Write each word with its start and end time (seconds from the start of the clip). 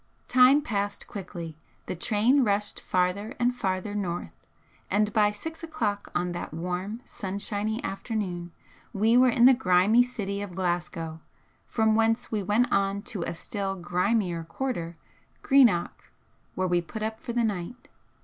Time 0.27 0.63
passed 0.63 1.05
quickly, 1.05 1.55
the 1.85 1.93
train 1.93 2.43
rushed 2.43 2.79
farther 2.79 3.35
and 3.39 3.53
farther 3.53 3.93
north, 3.93 4.33
and 4.89 5.13
by 5.13 5.29
six 5.29 5.61
o'clock 5.61 6.09
on 6.15 6.31
that 6.31 6.51
warm, 6.51 7.01
sunshiny 7.05 7.83
afternoon 7.83 8.51
we 8.93 9.15
were 9.15 9.29
in 9.29 9.45
the 9.45 9.53
grimy 9.53 10.01
city 10.01 10.41
of 10.41 10.55
Glasgow, 10.55 11.19
from 11.67 11.93
whence 11.93 12.31
we 12.31 12.41
went 12.41 12.71
on 12.71 13.03
to 13.03 13.21
a 13.21 13.35
still 13.35 13.75
grimier 13.75 14.43
quarter, 14.43 14.97
Greenock, 15.43 16.11
where 16.55 16.65
we 16.67 16.81
put 16.81 17.03
up 17.03 17.19
for 17.19 17.33
the 17.33 17.43
night. 17.43 17.87